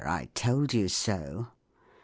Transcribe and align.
I 0.03 0.29
told 0.33 0.73
you 0.73 0.87
so! 0.87 1.49